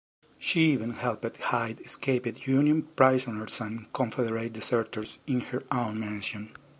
[0.39, 6.55] She even helped hide escaped Union prisoners and Confederate deserters in her own mansion.